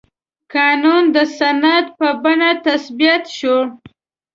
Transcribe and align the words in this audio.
قانون 0.53 1.03
د 1.15 1.17
سند 1.37 1.85
په 1.97 2.07
بڼه 2.21 2.51
تثبیت 2.65 3.23
شو. 3.37 3.57